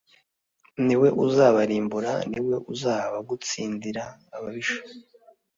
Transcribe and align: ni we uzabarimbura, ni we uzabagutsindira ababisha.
ni 0.85 0.95
we 1.01 1.09
uzabarimbura, 1.25 2.11
ni 2.31 2.39
we 2.47 2.55
uzabagutsindira 2.73 4.03
ababisha. 4.35 4.81